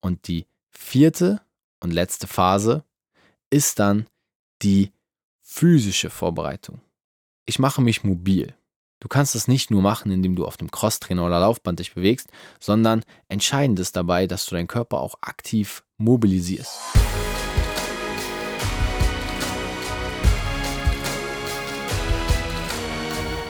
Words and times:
Und 0.00 0.28
die 0.28 0.46
vierte 0.70 1.40
und 1.80 1.90
letzte 1.90 2.26
Phase 2.26 2.84
ist 3.50 3.78
dann 3.78 4.06
die 4.62 4.92
physische 5.42 6.10
Vorbereitung. 6.10 6.80
Ich 7.46 7.58
mache 7.58 7.80
mich 7.80 8.04
mobil. 8.04 8.54
Du 9.00 9.08
kannst 9.08 9.34
das 9.34 9.48
nicht 9.48 9.70
nur 9.70 9.80
machen, 9.80 10.10
indem 10.10 10.34
du 10.34 10.44
auf 10.44 10.56
dem 10.56 10.70
Crosstrainer 10.70 11.24
oder 11.24 11.40
Laufband 11.40 11.78
dich 11.78 11.94
bewegst, 11.94 12.28
sondern 12.60 13.04
entscheidend 13.28 13.78
ist 13.78 13.96
dabei, 13.96 14.26
dass 14.26 14.44
du 14.46 14.56
deinen 14.56 14.66
Körper 14.66 15.00
auch 15.00 15.14
aktiv 15.20 15.84
mobilisierst. 15.98 16.78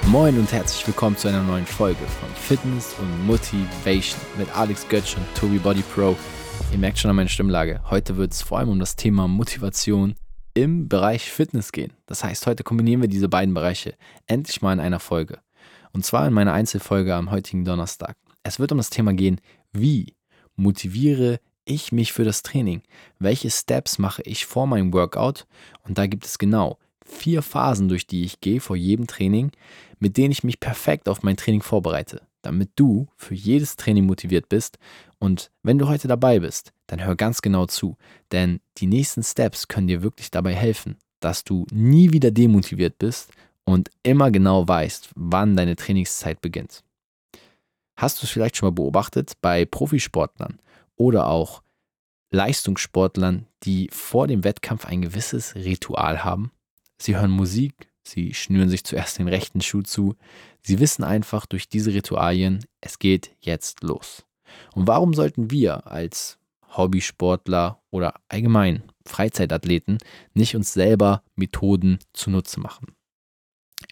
Moin 0.06 0.38
und 0.38 0.50
herzlich 0.52 0.86
willkommen 0.86 1.18
zu 1.18 1.28
einer 1.28 1.42
neuen 1.42 1.66
Folge 1.66 2.00
von 2.20 2.28
Fitness 2.34 2.94
und 2.98 3.26
Motivation 3.26 4.18
mit 4.38 4.54
Alex 4.56 4.88
Götz 4.88 5.14
und 5.14 5.26
Tobi 5.34 5.58
Body 5.58 5.82
Pro. 5.82 6.16
Ihr 6.70 6.78
merkt 6.78 6.98
schon 6.98 7.08
an 7.08 7.16
meiner 7.16 7.30
Stimmlage, 7.30 7.80
heute 7.90 8.18
wird 8.18 8.32
es 8.32 8.42
vor 8.42 8.58
allem 8.58 8.68
um 8.68 8.78
das 8.78 8.94
Thema 8.94 9.26
Motivation 9.26 10.14
im 10.52 10.88
Bereich 10.88 11.30
Fitness 11.30 11.72
gehen. 11.72 11.92
Das 12.06 12.22
heißt, 12.22 12.46
heute 12.46 12.62
kombinieren 12.62 13.00
wir 13.00 13.08
diese 13.08 13.28
beiden 13.28 13.54
Bereiche 13.54 13.94
endlich 14.26 14.60
mal 14.60 14.74
in 14.74 14.80
einer 14.80 15.00
Folge. 15.00 15.38
Und 15.92 16.04
zwar 16.04 16.26
in 16.26 16.34
meiner 16.34 16.52
Einzelfolge 16.52 17.14
am 17.14 17.30
heutigen 17.30 17.64
Donnerstag. 17.64 18.16
Es 18.42 18.60
wird 18.60 18.70
um 18.70 18.78
das 18.78 18.90
Thema 18.90 19.14
gehen, 19.14 19.40
wie 19.72 20.14
motiviere 20.56 21.40
ich 21.64 21.90
mich 21.90 22.12
für 22.12 22.24
das 22.24 22.42
Training? 22.42 22.82
Welche 23.18 23.50
Steps 23.50 23.98
mache 23.98 24.22
ich 24.22 24.44
vor 24.44 24.66
meinem 24.66 24.92
Workout? 24.92 25.46
Und 25.82 25.96
da 25.96 26.06
gibt 26.06 26.26
es 26.26 26.38
genau 26.38 26.78
vier 27.04 27.40
Phasen, 27.40 27.88
durch 27.88 28.06
die 28.06 28.24
ich 28.24 28.40
gehe 28.40 28.60
vor 28.60 28.76
jedem 28.76 29.06
Training, 29.06 29.52
mit 29.98 30.18
denen 30.18 30.32
ich 30.32 30.44
mich 30.44 30.60
perfekt 30.60 31.08
auf 31.08 31.22
mein 31.22 31.38
Training 31.38 31.62
vorbereite 31.62 32.27
damit 32.48 32.70
du 32.76 33.08
für 33.16 33.34
jedes 33.34 33.76
Training 33.76 34.06
motiviert 34.06 34.48
bist. 34.48 34.78
Und 35.18 35.50
wenn 35.62 35.78
du 35.78 35.86
heute 35.86 36.08
dabei 36.08 36.40
bist, 36.40 36.72
dann 36.86 37.04
hör 37.04 37.14
ganz 37.14 37.42
genau 37.42 37.66
zu, 37.66 37.96
denn 38.32 38.60
die 38.78 38.86
nächsten 38.86 39.22
Steps 39.22 39.68
können 39.68 39.86
dir 39.86 40.02
wirklich 40.02 40.30
dabei 40.30 40.54
helfen, 40.54 40.96
dass 41.20 41.44
du 41.44 41.66
nie 41.70 42.12
wieder 42.12 42.30
demotiviert 42.30 42.98
bist 42.98 43.30
und 43.64 43.90
immer 44.02 44.30
genau 44.30 44.66
weißt, 44.66 45.10
wann 45.14 45.56
deine 45.56 45.76
Trainingszeit 45.76 46.40
beginnt. 46.40 46.84
Hast 47.96 48.22
du 48.22 48.26
es 48.26 48.30
vielleicht 48.30 48.56
schon 48.56 48.68
mal 48.68 48.74
beobachtet 48.74 49.34
bei 49.42 49.66
Profisportlern 49.66 50.58
oder 50.96 51.26
auch 51.26 51.62
Leistungssportlern, 52.30 53.46
die 53.64 53.90
vor 53.92 54.26
dem 54.26 54.42
Wettkampf 54.42 54.86
ein 54.86 55.02
gewisses 55.02 55.54
Ritual 55.54 56.24
haben? 56.24 56.50
Sie 56.96 57.16
hören 57.16 57.30
Musik, 57.30 57.88
Sie 58.08 58.32
schnüren 58.32 58.70
sich 58.70 58.84
zuerst 58.84 59.18
den 59.18 59.28
rechten 59.28 59.60
Schuh 59.60 59.82
zu. 59.82 60.16
Sie 60.68 60.80
wissen 60.80 61.02
einfach 61.02 61.46
durch 61.46 61.70
diese 61.70 61.94
Ritualien, 61.94 62.62
es 62.82 62.98
geht 62.98 63.34
jetzt 63.40 63.82
los. 63.82 64.26
Und 64.74 64.86
warum 64.86 65.14
sollten 65.14 65.50
wir 65.50 65.86
als 65.86 66.38
Hobbysportler 66.76 67.80
oder 67.88 68.20
allgemein 68.28 68.82
Freizeitathleten 69.06 69.96
nicht 70.34 70.54
uns 70.56 70.74
selber 70.74 71.22
Methoden 71.36 72.00
zunutze 72.12 72.60
machen? 72.60 72.94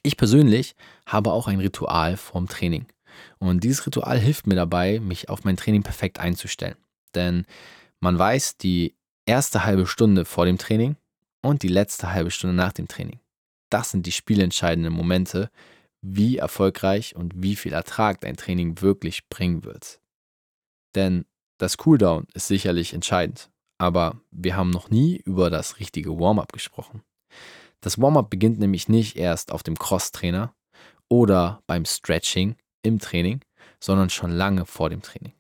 Ich 0.03 0.19
persönlich 0.19 0.77
habe 1.07 1.33
auch 1.33 1.49
ein 1.49 1.61
Ritual 1.61 2.19
vorm 2.19 2.47
Training. 2.47 2.85
Und 3.39 3.65
dieses 3.65 3.87
Ritual 3.87 4.19
hilft 4.19 4.47
mir 4.47 4.57
dabei, 4.57 5.01
mich 5.01 5.31
auf 5.31 5.45
mein 5.45 5.57
Training 5.57 5.83
perfekt 5.83 6.21
einzustellen. 6.21 6.77
Denn 7.15 7.47
man 8.01 8.19
weiß, 8.19 8.59
die 8.59 8.95
erste 9.25 9.65
halbe 9.65 9.87
Stunde 9.87 10.27
vor 10.27 10.45
dem 10.45 10.59
Training 10.59 10.97
und 11.41 11.63
die 11.63 11.69
letzte 11.69 12.13
halbe 12.13 12.31
Stunde 12.31 12.55
nach 12.55 12.75
dem 12.75 12.87
Training 12.87 13.19
das 13.71 13.91
sind 13.91 14.07
die 14.07 14.13
spielentscheidenden 14.13 14.93
Momente, 14.93 15.51
wie 16.15 16.37
erfolgreich 16.39 17.17
und 17.17 17.33
wie 17.43 17.57
viel 17.57 17.73
Ertrag 17.73 18.21
dein 18.21 18.37
Training 18.37 18.81
wirklich 18.81 19.29
bringen 19.29 19.65
wird. 19.65 20.01
Denn 20.95 21.25
das 21.59 21.79
Cooldown 21.79 22.27
ist 22.35 22.47
sicherlich 22.47 22.95
entscheidend, 22.95 23.51
aber 23.79 24.21
wir 24.31 24.57
haben 24.57 24.71
noch 24.71 24.91
nie 24.91 25.17
über 25.17 25.51
das 25.51 25.81
richtige 25.81 26.19
Warm-up 26.19 26.53
gesprochen. 26.53 27.03
Das 27.81 28.01
Warm-up 28.01 28.31
beginnt 28.31 28.59
nämlich 28.59 28.89
nicht 28.89 29.17
erst 29.17 29.53
auf 29.53 29.63
dem 29.63 29.77
Cross-Trainer 29.79 30.55
oder 31.09 31.63
beim 31.67 31.85
Stretching 31.85 32.57
im 32.83 32.99
Training, 32.99 33.41
sondern 33.81 34.11
schon 34.11 34.31
lange 34.31 34.65
vor 34.65 34.91
dem 34.91 35.03
Training. 35.03 35.33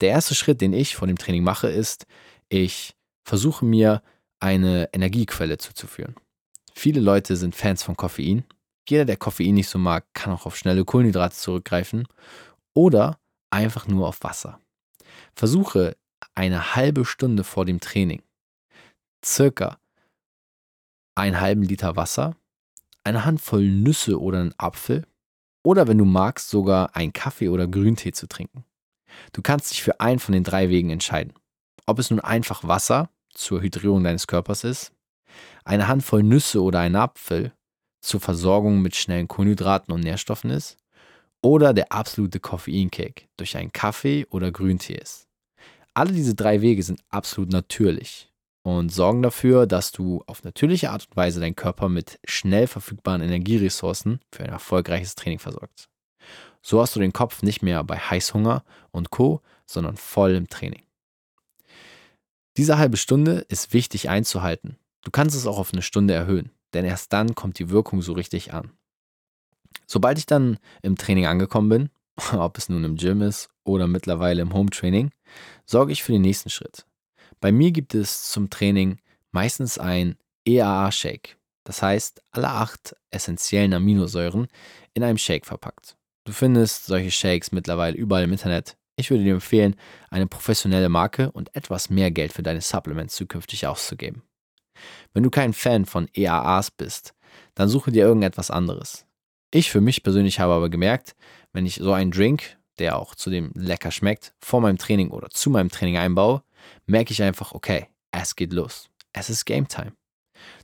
Der 0.00 0.10
erste 0.10 0.34
Schritt, 0.34 0.60
den 0.60 0.72
ich 0.72 0.96
vor 0.96 1.08
dem 1.08 1.18
Training 1.18 1.42
mache, 1.42 1.68
ist, 1.68 2.06
ich 2.48 2.94
versuche 3.24 3.64
mir 3.64 4.02
eine 4.40 4.88
Energiequelle 4.92 5.58
zuzuführen. 5.58 6.14
Viele 6.72 7.00
Leute 7.00 7.36
sind 7.36 7.56
Fans 7.56 7.82
von 7.82 7.96
Koffein. 7.96 8.44
Jeder, 8.88 9.04
der 9.04 9.16
Koffein 9.16 9.54
nicht 9.54 9.68
so 9.68 9.78
mag, 9.78 10.06
kann 10.14 10.32
auch 10.32 10.46
auf 10.46 10.56
schnelle 10.56 10.84
Kohlenhydrate 10.84 11.36
zurückgreifen 11.36 12.08
oder 12.74 13.18
einfach 13.50 13.86
nur 13.86 14.08
auf 14.08 14.22
Wasser. 14.22 14.60
Versuche 15.34 15.96
eine 16.34 16.74
halbe 16.74 17.04
Stunde 17.04 17.44
vor 17.44 17.64
dem 17.64 17.80
Training 17.80 18.22
circa 19.24 19.78
einen 21.14 21.40
halben 21.40 21.62
Liter 21.62 21.96
Wasser, 21.96 22.36
eine 23.04 23.24
Handvoll 23.24 23.64
Nüsse 23.64 24.20
oder 24.20 24.40
einen 24.40 24.54
Apfel 24.58 25.06
oder 25.64 25.88
wenn 25.88 25.98
du 25.98 26.04
magst, 26.04 26.48
sogar 26.48 26.94
einen 26.94 27.12
Kaffee 27.12 27.48
oder 27.48 27.66
Grüntee 27.66 28.12
zu 28.12 28.28
trinken. 28.28 28.64
Du 29.32 29.42
kannst 29.42 29.70
dich 29.72 29.82
für 29.82 30.00
einen 30.00 30.20
von 30.20 30.32
den 30.32 30.44
drei 30.44 30.70
Wegen 30.70 30.90
entscheiden. 30.90 31.34
Ob 31.86 31.98
es 31.98 32.10
nun 32.10 32.20
einfach 32.20 32.64
Wasser 32.64 33.10
zur 33.30 33.60
Hydrierung 33.60 34.04
deines 34.04 34.26
Körpers 34.26 34.64
ist, 34.64 34.92
eine 35.64 35.88
Handvoll 35.88 36.22
Nüsse 36.22 36.62
oder 36.62 36.80
ein 36.80 36.96
Apfel 36.96 37.52
zur 38.00 38.20
Versorgung 38.20 38.80
mit 38.80 38.96
schnellen 38.96 39.28
Kohlenhydraten 39.28 39.92
und 39.92 40.00
Nährstoffen 40.00 40.50
ist 40.50 40.76
oder 41.42 41.72
der 41.72 41.92
absolute 41.92 42.40
Koffeinkick 42.40 43.28
durch 43.36 43.56
einen 43.56 43.72
Kaffee 43.72 44.26
oder 44.30 44.50
Grüntee 44.50 44.94
ist. 44.94 45.26
Alle 45.94 46.12
diese 46.12 46.34
drei 46.34 46.60
Wege 46.60 46.82
sind 46.82 47.00
absolut 47.08 47.50
natürlich 47.50 48.30
und 48.62 48.90
sorgen 48.90 49.22
dafür, 49.22 49.66
dass 49.66 49.92
du 49.92 50.22
auf 50.26 50.44
natürliche 50.44 50.90
Art 50.90 51.06
und 51.08 51.16
Weise 51.16 51.40
deinen 51.40 51.56
Körper 51.56 51.88
mit 51.88 52.18
schnell 52.24 52.66
verfügbaren 52.66 53.22
Energieressourcen 53.22 54.20
für 54.32 54.44
ein 54.44 54.50
erfolgreiches 54.50 55.14
Training 55.14 55.38
versorgst. 55.38 55.88
So 56.62 56.80
hast 56.80 56.94
du 56.94 57.00
den 57.00 57.12
Kopf 57.12 57.42
nicht 57.42 57.62
mehr 57.62 57.82
bei 57.84 57.96
Heißhunger 57.96 58.64
und 58.90 59.10
Co, 59.10 59.40
sondern 59.66 59.96
voll 59.96 60.34
im 60.34 60.48
Training. 60.48 60.82
Diese 62.56 62.78
halbe 62.78 62.96
Stunde 62.96 63.46
ist 63.48 63.72
wichtig 63.72 64.08
einzuhalten, 64.08 64.76
Du 65.08 65.10
kannst 65.10 65.36
es 65.36 65.46
auch 65.46 65.58
auf 65.58 65.72
eine 65.72 65.82
Stunde 65.82 66.14
erhöhen, 66.14 66.50
denn 66.74 66.84
erst 66.84 67.12
dann 67.12 67.34
kommt 67.34 67.58
die 67.58 67.70
Wirkung 67.70 68.02
so 68.02 68.12
richtig 68.12 68.52
an. 68.52 68.72
Sobald 69.86 70.18
ich 70.18 70.26
dann 70.26 70.58
im 70.82 70.96
Training 70.96 71.26
angekommen 71.26 71.68
bin, 71.68 71.90
ob 72.32 72.58
es 72.58 72.68
nun 72.68 72.84
im 72.84 72.96
Gym 72.96 73.22
ist 73.22 73.48
oder 73.64 73.86
mittlerweile 73.86 74.42
im 74.42 74.52
Home 74.52 74.70
Training, 74.70 75.10
sorge 75.64 75.92
ich 75.92 76.02
für 76.02 76.12
den 76.12 76.22
nächsten 76.22 76.50
Schritt. 76.50 76.86
Bei 77.40 77.52
mir 77.52 77.70
gibt 77.70 77.94
es 77.94 78.30
zum 78.30 78.50
Training 78.50 78.98
meistens 79.30 79.78
ein 79.78 80.16
EAA-Shake. 80.44 81.36
Das 81.64 81.82
heißt, 81.82 82.22
alle 82.30 82.48
acht 82.48 82.96
essentiellen 83.10 83.74
Aminosäuren 83.74 84.48
in 84.94 85.04
einem 85.04 85.18
Shake 85.18 85.46
verpackt. 85.46 85.96
Du 86.24 86.32
findest 86.32 86.86
solche 86.86 87.10
Shakes 87.10 87.52
mittlerweile 87.52 87.96
überall 87.96 88.24
im 88.24 88.32
Internet. 88.32 88.76
Ich 88.96 89.10
würde 89.10 89.22
dir 89.22 89.34
empfehlen, 89.34 89.76
eine 90.10 90.26
professionelle 90.26 90.88
Marke 90.88 91.30
und 91.30 91.54
etwas 91.54 91.88
mehr 91.88 92.10
Geld 92.10 92.32
für 92.32 92.42
deine 92.42 92.60
Supplements 92.60 93.14
zukünftig 93.14 93.66
auszugeben. 93.66 94.22
Wenn 95.12 95.22
du 95.22 95.30
kein 95.30 95.52
Fan 95.52 95.86
von 95.86 96.08
EAAs 96.14 96.70
bist, 96.70 97.14
dann 97.54 97.68
suche 97.68 97.92
dir 97.92 98.04
irgendetwas 98.04 98.50
anderes. 98.50 99.06
Ich 99.50 99.70
für 99.70 99.80
mich 99.80 100.02
persönlich 100.02 100.40
habe 100.40 100.52
aber 100.52 100.68
gemerkt, 100.68 101.14
wenn 101.52 101.66
ich 101.66 101.76
so 101.76 101.92
einen 101.92 102.10
Drink, 102.10 102.56
der 102.78 102.98
auch 102.98 103.14
zudem 103.14 103.50
lecker 103.54 103.90
schmeckt, 103.90 104.34
vor 104.40 104.60
meinem 104.60 104.78
Training 104.78 105.10
oder 105.10 105.30
zu 105.30 105.50
meinem 105.50 105.70
Training 105.70 105.96
einbaue, 105.96 106.42
merke 106.86 107.12
ich 107.12 107.22
einfach, 107.22 107.52
okay, 107.52 107.86
es 108.10 108.36
geht 108.36 108.52
los. 108.52 108.90
Es 109.12 109.30
ist 109.30 109.44
Game 109.44 109.66
Time. 109.66 109.92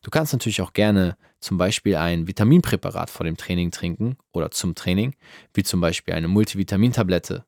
Du 0.02 0.10
kannst 0.10 0.32
natürlich 0.32 0.60
auch 0.60 0.72
gerne 0.72 1.16
zum 1.40 1.58
Beispiel 1.58 1.96
ein 1.96 2.26
Vitaminpräparat 2.26 3.10
vor 3.10 3.24
dem 3.24 3.36
Training 3.36 3.70
trinken 3.70 4.16
oder 4.32 4.50
zum 4.50 4.74
Training, 4.74 5.14
wie 5.52 5.62
zum 5.62 5.80
Beispiel 5.80 6.14
eine 6.14 6.28
Multivitamintablette 6.28 7.44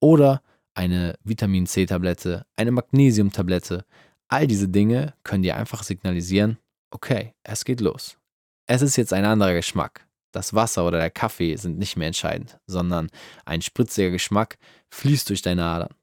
oder 0.00 0.42
eine 0.74 1.14
Vitamin 1.24 1.66
C-Tablette, 1.66 2.46
eine 2.56 2.70
Magnesiumtablette, 2.70 3.84
All 4.28 4.46
diese 4.46 4.68
Dinge 4.68 5.14
können 5.24 5.42
dir 5.42 5.56
einfach 5.56 5.82
signalisieren, 5.82 6.58
okay, 6.90 7.34
es 7.42 7.64
geht 7.64 7.80
los. 7.80 8.18
Es 8.66 8.82
ist 8.82 8.96
jetzt 8.96 9.12
ein 9.12 9.24
anderer 9.24 9.54
Geschmack. 9.54 10.06
Das 10.32 10.52
Wasser 10.52 10.86
oder 10.86 10.98
der 10.98 11.10
Kaffee 11.10 11.56
sind 11.56 11.78
nicht 11.78 11.96
mehr 11.96 12.08
entscheidend, 12.08 12.58
sondern 12.66 13.08
ein 13.46 13.62
spritziger 13.62 14.10
Geschmack 14.10 14.58
fließt 14.90 15.30
durch 15.30 15.40
deine 15.40 15.64
Adern. 15.64 15.94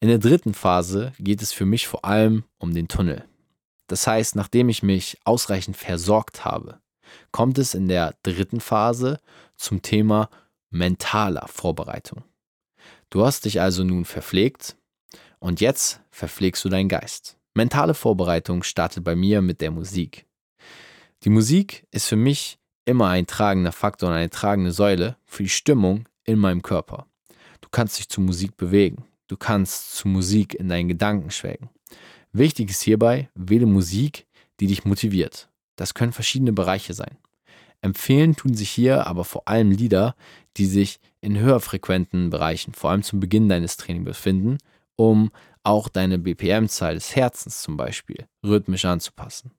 In 0.00 0.08
der 0.08 0.18
dritten 0.18 0.52
Phase 0.52 1.12
geht 1.18 1.40
es 1.40 1.52
für 1.52 1.64
mich 1.64 1.86
vor 1.86 2.04
allem 2.04 2.44
um 2.58 2.74
den 2.74 2.88
Tunnel. 2.88 3.24
Das 3.86 4.06
heißt, 4.06 4.34
nachdem 4.34 4.68
ich 4.68 4.82
mich 4.82 5.18
ausreichend 5.24 5.76
versorgt 5.76 6.44
habe, 6.44 6.80
kommt 7.30 7.58
es 7.58 7.74
in 7.74 7.86
der 7.86 8.16
dritten 8.24 8.60
Phase 8.60 9.20
zum 9.56 9.80
Thema 9.80 10.28
mentaler 10.70 11.46
Vorbereitung. 11.46 12.24
Du 13.10 13.24
hast 13.24 13.44
dich 13.44 13.60
also 13.60 13.84
nun 13.84 14.04
verpflegt, 14.04 14.76
und 15.46 15.60
jetzt 15.60 16.00
verpflegst 16.10 16.64
du 16.64 16.68
deinen 16.68 16.88
Geist. 16.88 17.38
Mentale 17.54 17.94
Vorbereitung 17.94 18.64
startet 18.64 19.04
bei 19.04 19.14
mir 19.14 19.42
mit 19.42 19.60
der 19.60 19.70
Musik. 19.70 20.26
Die 21.22 21.30
Musik 21.30 21.86
ist 21.92 22.08
für 22.08 22.16
mich 22.16 22.58
immer 22.84 23.08
ein 23.10 23.28
tragender 23.28 23.70
Faktor 23.70 24.08
und 24.08 24.16
eine 24.16 24.28
tragende 24.28 24.72
Säule 24.72 25.16
für 25.24 25.44
die 25.44 25.48
Stimmung 25.48 26.08
in 26.24 26.40
meinem 26.40 26.62
Körper. 26.62 27.06
Du 27.60 27.68
kannst 27.70 27.96
dich 27.98 28.08
zu 28.08 28.20
Musik 28.20 28.56
bewegen. 28.56 29.04
du 29.28 29.36
kannst 29.36 29.94
zu 29.96 30.08
Musik 30.08 30.54
in 30.54 30.68
deinen 30.68 30.88
Gedanken 30.88 31.30
schwelgen. 31.30 31.70
Wichtig 32.32 32.70
ist 32.70 32.82
hierbei, 32.82 33.28
wähle 33.34 33.66
Musik, 33.66 34.26
die 34.58 34.66
dich 34.66 34.84
motiviert. 34.84 35.48
Das 35.76 35.94
können 35.94 36.12
verschiedene 36.12 36.52
Bereiche 36.52 36.94
sein. 36.94 37.18
Empfehlen 37.82 38.34
tun 38.34 38.54
sich 38.54 38.70
hier 38.70 39.06
aber 39.06 39.24
vor 39.24 39.46
allem 39.46 39.70
Lieder, 39.70 40.16
die 40.56 40.66
sich 40.66 40.98
in 41.20 41.38
höher 41.38 41.60
frequenten 41.60 42.30
Bereichen, 42.30 42.72
vor 42.72 42.90
allem 42.90 43.02
zum 43.02 43.20
Beginn 43.20 43.48
deines 43.48 43.76
Trainings 43.76 44.06
befinden, 44.06 44.58
um 44.96 45.30
auch 45.62 45.88
deine 45.88 46.18
BPM-Zahl 46.18 46.94
des 46.94 47.16
Herzens 47.16 47.62
zum 47.62 47.76
Beispiel 47.76 48.26
rhythmisch 48.44 48.84
anzupassen. 48.84 49.52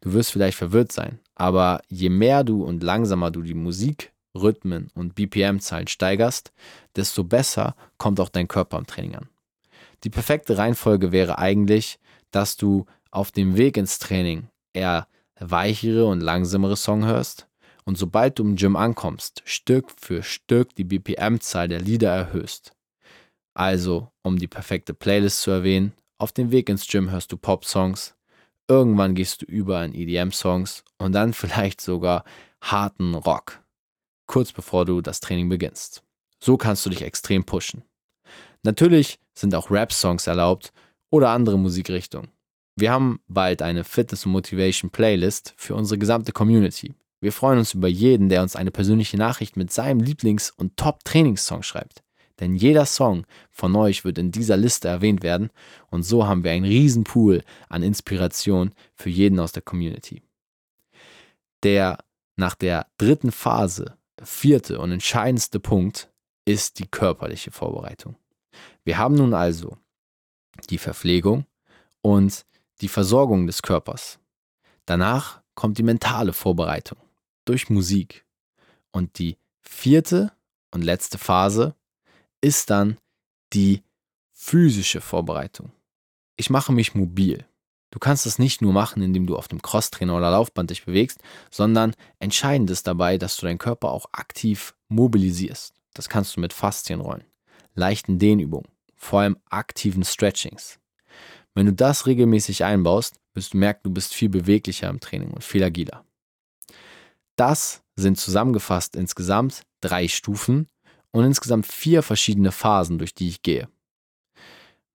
Du 0.00 0.12
wirst 0.12 0.32
vielleicht 0.32 0.58
verwirrt 0.58 0.92
sein, 0.92 1.20
aber 1.34 1.80
je 1.88 2.08
mehr 2.08 2.44
du 2.44 2.64
und 2.64 2.82
langsamer 2.82 3.30
du 3.30 3.42
die 3.42 3.54
Musik, 3.54 4.12
Rhythmen 4.34 4.88
und 4.94 5.14
BPM-Zahlen 5.14 5.88
steigerst, 5.88 6.52
desto 6.94 7.24
besser 7.24 7.74
kommt 7.96 8.20
auch 8.20 8.28
dein 8.28 8.48
Körper 8.48 8.78
im 8.78 8.86
Training 8.86 9.16
an. 9.16 9.28
Die 10.04 10.10
perfekte 10.10 10.58
Reihenfolge 10.58 11.10
wäre 11.10 11.38
eigentlich, 11.38 11.98
dass 12.30 12.56
du 12.56 12.86
auf 13.10 13.32
dem 13.32 13.56
Weg 13.56 13.76
ins 13.76 13.98
Training 13.98 14.48
eher 14.74 15.08
weichere 15.38 16.06
und 16.06 16.20
langsamere 16.20 16.76
Song 16.76 17.06
hörst 17.06 17.48
und 17.84 17.96
sobald 17.96 18.38
du 18.38 18.42
im 18.42 18.56
Gym 18.56 18.76
ankommst, 18.76 19.42
Stück 19.44 19.90
für 19.96 20.22
Stück 20.22 20.74
die 20.74 20.84
BPM-Zahl 20.84 21.68
der 21.68 21.80
Lieder 21.80 22.12
erhöhst. 22.12 22.72
Also, 23.56 24.12
um 24.22 24.38
die 24.38 24.48
perfekte 24.48 24.92
Playlist 24.92 25.40
zu 25.40 25.50
erwähnen, 25.50 25.94
auf 26.18 26.30
dem 26.30 26.50
Weg 26.50 26.68
ins 26.68 26.86
Gym 26.86 27.10
hörst 27.10 27.32
du 27.32 27.38
Pop-Songs, 27.38 28.14
irgendwann 28.68 29.14
gehst 29.14 29.40
du 29.40 29.46
über 29.46 29.82
in 29.82 29.94
EDM-Songs 29.94 30.84
und 30.98 31.12
dann 31.12 31.32
vielleicht 31.32 31.80
sogar 31.80 32.24
harten 32.60 33.14
Rock, 33.14 33.62
kurz 34.26 34.52
bevor 34.52 34.84
du 34.84 35.00
das 35.00 35.20
Training 35.20 35.48
beginnst. 35.48 36.02
So 36.38 36.58
kannst 36.58 36.84
du 36.84 36.90
dich 36.90 37.00
extrem 37.00 37.44
pushen. 37.44 37.82
Natürlich 38.62 39.18
sind 39.32 39.54
auch 39.54 39.70
Rap-Songs 39.70 40.26
erlaubt 40.26 40.74
oder 41.08 41.30
andere 41.30 41.58
Musikrichtungen. 41.58 42.28
Wir 42.78 42.92
haben 42.92 43.20
bald 43.26 43.62
eine 43.62 43.84
Fitness- 43.84 44.26
und 44.26 44.32
Motivation-Playlist 44.32 45.54
für 45.56 45.74
unsere 45.74 45.96
gesamte 45.96 46.32
Community. 46.32 46.92
Wir 47.22 47.32
freuen 47.32 47.60
uns 47.60 47.72
über 47.72 47.88
jeden, 47.88 48.28
der 48.28 48.42
uns 48.42 48.54
eine 48.54 48.70
persönliche 48.70 49.16
Nachricht 49.16 49.56
mit 49.56 49.72
seinem 49.72 50.02
Lieblings- 50.02 50.52
und 50.54 50.76
Top-Trainingssong 50.76 51.62
schreibt. 51.62 52.02
Denn 52.40 52.54
jeder 52.54 52.84
Song 52.84 53.26
von 53.50 53.74
euch 53.76 54.04
wird 54.04 54.18
in 54.18 54.30
dieser 54.30 54.56
Liste 54.56 54.88
erwähnt 54.88 55.22
werden 55.22 55.50
und 55.88 56.02
so 56.02 56.26
haben 56.26 56.44
wir 56.44 56.50
einen 56.50 56.66
riesen 56.66 57.04
Pool 57.04 57.42
an 57.68 57.82
Inspiration 57.82 58.72
für 58.94 59.10
jeden 59.10 59.40
aus 59.40 59.52
der 59.52 59.62
Community. 59.62 60.22
Der 61.62 61.98
nach 62.36 62.54
der 62.54 62.86
dritten 62.98 63.32
Phase, 63.32 63.96
vierte 64.22 64.78
und 64.78 64.92
entscheidendste 64.92 65.60
Punkt 65.60 66.10
ist 66.44 66.78
die 66.78 66.86
körperliche 66.86 67.50
Vorbereitung. 67.50 68.16
Wir 68.84 68.98
haben 68.98 69.14
nun 69.14 69.34
also 69.34 69.76
die 70.70 70.78
Verpflegung 70.78 71.46
und 72.02 72.46
die 72.80 72.88
Versorgung 72.88 73.46
des 73.46 73.62
Körpers. 73.62 74.18
Danach 74.84 75.42
kommt 75.54 75.78
die 75.78 75.82
mentale 75.82 76.32
Vorbereitung 76.32 76.98
durch 77.44 77.70
Musik. 77.70 78.24
Und 78.92 79.18
die 79.18 79.36
vierte 79.60 80.32
und 80.70 80.82
letzte 80.82 81.18
Phase 81.18 81.74
ist 82.40 82.70
dann 82.70 82.98
die 83.52 83.82
physische 84.32 85.00
Vorbereitung. 85.00 85.72
Ich 86.36 86.50
mache 86.50 86.72
mich 86.72 86.94
mobil. 86.94 87.46
Du 87.90 87.98
kannst 87.98 88.26
das 88.26 88.38
nicht 88.38 88.60
nur 88.60 88.72
machen, 88.72 89.02
indem 89.02 89.26
du 89.26 89.36
auf 89.36 89.48
dem 89.48 89.62
Crosstrainer 89.62 90.16
oder 90.16 90.30
Laufband 90.30 90.70
dich 90.70 90.84
bewegst, 90.84 91.20
sondern 91.50 91.94
entscheidend 92.18 92.70
ist 92.70 92.86
dabei, 92.86 93.16
dass 93.16 93.36
du 93.36 93.46
deinen 93.46 93.58
Körper 93.58 93.90
auch 93.90 94.06
aktiv 94.12 94.74
mobilisierst. 94.88 95.74
Das 95.94 96.08
kannst 96.08 96.36
du 96.36 96.40
mit 96.40 96.52
Faszienrollen, 96.52 97.24
leichten 97.74 98.18
Dehnübungen, 98.18 98.68
vor 98.96 99.20
allem 99.20 99.38
aktiven 99.48 100.04
Stretchings. 100.04 100.78
Wenn 101.54 101.66
du 101.66 101.72
das 101.72 102.06
regelmäßig 102.06 102.64
einbaust, 102.64 103.18
wirst 103.32 103.54
du 103.54 103.58
merken, 103.58 103.80
du 103.84 103.90
bist 103.90 104.12
viel 104.12 104.28
beweglicher 104.28 104.90
im 104.90 105.00
Training 105.00 105.30
und 105.30 105.42
viel 105.42 105.64
agiler. 105.64 106.04
Das 107.36 107.82
sind 107.94 108.18
zusammengefasst 108.18 108.94
insgesamt 108.94 109.62
drei 109.80 110.08
Stufen 110.08 110.68
und 111.12 111.24
insgesamt 111.24 111.66
vier 111.66 112.02
verschiedene 112.02 112.52
Phasen, 112.52 112.98
durch 112.98 113.14
die 113.14 113.28
ich 113.28 113.42
gehe. 113.42 113.68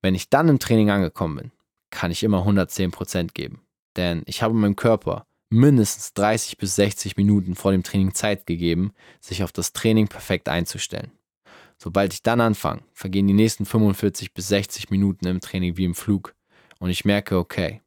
Wenn 0.02 0.16
ich 0.16 0.30
dann 0.30 0.50
im 0.50 0.60
Training 0.60 0.90
angekommen 0.90 1.38
bin, 1.38 1.52
kann 1.90 2.12
ich 2.12 2.24
immer 2.24 2.46
110% 2.48 3.34
geben. 3.34 3.62
Denn 3.96 4.24
ich 4.26 4.42
habe 4.42 4.54
meinem 4.54 4.76
Körper 4.76 5.26
mindestens 5.50 6.14
30 6.14 6.58
bis 6.58 6.76
60 6.76 7.18
Minuten 7.18 7.56
vor 7.56 7.72
dem 7.72 7.84
Training 7.84 8.14
Zeit 8.14 8.46
gegeben, 8.46 8.94
sich 9.20 9.44
auf 9.44 9.52
das 9.52 9.74
Training 9.74 10.08
perfekt 10.08 10.48
einzustellen. 10.48 11.12
Sobald 11.78 12.14
ich 12.14 12.24
dann 12.24 12.42
anfange, 12.42 12.84
vergehen 12.94 13.28
die 13.28 13.34
nächsten 13.34 13.66
45 13.66 14.34
bis 14.34 14.48
60 14.48 14.90
Minuten 14.92 15.28
im 15.28 15.42
Training 15.42 15.78
wie 15.78 15.86
im 15.86 15.96
Flug 15.96 16.36
und 16.80 16.90
ich 16.90 17.06
merke, 17.06 17.38
okay, 17.38 17.82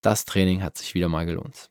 das 0.00 0.24
Training 0.24 0.62
hat 0.62 0.78
sich 0.78 0.94
wieder 0.94 1.08
mal 1.08 1.26
gelohnt. 1.26 1.70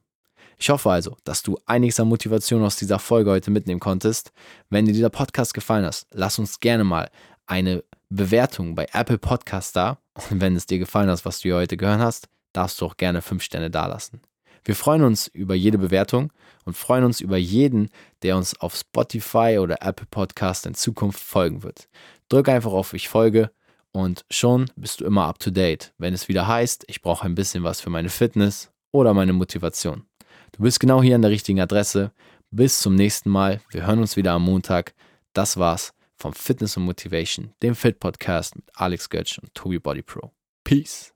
Ich 0.64 0.70
hoffe 0.70 0.92
also, 0.92 1.18
dass 1.26 1.44
du 1.44 1.60
einiges 1.66 2.00
an 2.00 2.08
Motivation 2.08 2.64
aus 2.64 2.78
dieser 2.78 2.98
Folge 2.98 3.32
heute 3.32 3.52
mitnehmen 3.52 3.82
konntest. 3.82 4.32
Wenn 4.70 4.86
dir 4.86 4.94
dieser 4.94 5.10
Podcast 5.10 5.54
gefallen 5.54 5.84
hat, 5.84 6.06
lass 6.12 6.40
uns 6.40 6.62
gerne 6.62 6.86
mal 6.86 7.12
eine 7.48 7.84
Bewertung 8.08 8.74
bei 8.74 8.88
Apple 8.94 9.18
Podcast 9.18 9.76
da. 9.76 9.98
Und 10.30 10.40
wenn 10.40 10.56
es 10.56 10.66
dir 10.66 10.80
gefallen 10.80 11.10
hat, 11.10 11.26
was 11.26 11.40
du 11.40 11.50
hier 11.50 11.58
heute 11.58 11.76
gehört 11.76 12.00
hast, 12.00 12.30
darfst 12.54 12.80
du 12.80 12.86
auch 12.86 12.96
gerne 12.96 13.22
5 13.22 13.44
Sterne 13.44 13.72
dalassen. 13.72 14.22
Wir 14.64 14.78
freuen 14.78 15.04
uns 15.04 15.28
über 15.28 15.54
jede 15.54 15.78
Bewertung 15.78 16.32
und 16.64 16.78
freuen 16.78 17.04
uns 17.04 17.20
über 17.20 17.36
jeden, 17.36 17.90
der 18.22 18.38
uns 18.38 18.58
auf 18.62 18.74
Spotify 18.74 19.58
oder 19.60 19.82
Apple 19.82 20.08
Podcast 20.10 20.66
in 20.66 20.76
Zukunft 20.76 21.20
folgen 21.20 21.64
wird. 21.64 21.90
Drück 22.30 22.48
einfach 22.48 22.72
auf 22.72 22.94
Ich 22.94 23.10
folge 23.10 23.52
und 23.92 24.24
schon 24.32 24.72
bist 24.78 25.02
du 25.02 25.06
immer 25.06 25.26
up 25.26 25.40
to 25.40 25.52
date, 25.52 25.94
wenn 25.98 26.14
es 26.14 26.30
wieder 26.30 26.48
heißt, 26.48 26.86
ich 26.88 27.02
brauche 27.02 27.26
ein 27.26 27.36
bisschen 27.36 27.64
was 27.64 27.82
für 27.82 27.90
meine 27.90 28.08
Fitness 28.08 28.72
oder 28.94 29.14
meine 29.14 29.34
Motivation. 29.34 30.06
Du 30.54 30.62
bist 30.62 30.80
genau 30.80 31.02
hier 31.02 31.16
an 31.16 31.24
der 31.24 31.32
richtigen 31.32 31.60
Adresse. 31.60 32.12
Bis 32.52 32.80
zum 32.80 32.94
nächsten 32.94 33.32
Mal. 33.32 33.60
Wir 33.72 33.88
hören 33.88 34.00
uns 34.00 34.16
wieder 34.16 34.34
am 34.34 34.44
Montag. 34.44 34.94
Das 35.34 35.58
war's 35.58 35.94
vom 36.16 36.34
Fitness 36.34 36.78
und 36.78 36.84
Motivation, 36.84 37.54
dem 37.64 37.74
Fit 37.74 38.00
Podcast 38.00 38.56
mit 38.56 38.66
Alex 38.76 39.10
Götz 39.10 39.40
und 39.40 39.52
Tobi 39.56 39.80
Body 39.80 40.04
Pro. 40.04 40.32
Peace. 40.64 41.13